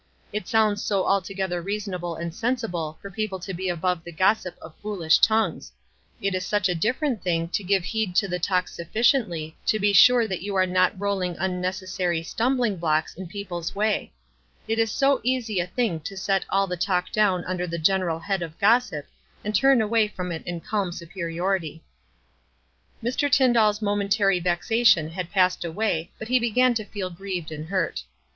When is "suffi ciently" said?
8.65-9.53